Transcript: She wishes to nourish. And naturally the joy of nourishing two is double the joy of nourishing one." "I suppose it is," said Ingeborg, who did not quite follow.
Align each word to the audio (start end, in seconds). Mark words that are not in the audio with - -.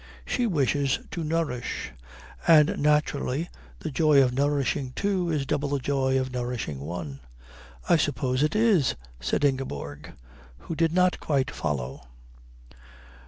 She 0.25 0.47
wishes 0.47 0.97
to 1.11 1.23
nourish. 1.23 1.91
And 2.47 2.79
naturally 2.79 3.49
the 3.77 3.91
joy 3.91 4.23
of 4.23 4.33
nourishing 4.33 4.93
two 4.95 5.29
is 5.29 5.45
double 5.45 5.69
the 5.69 5.77
joy 5.77 6.19
of 6.19 6.33
nourishing 6.33 6.79
one." 6.79 7.19
"I 7.87 7.97
suppose 7.97 8.41
it 8.41 8.55
is," 8.55 8.95
said 9.19 9.45
Ingeborg, 9.45 10.11
who 10.57 10.73
did 10.73 10.91
not 10.91 11.19
quite 11.19 11.51
follow. 11.51 12.01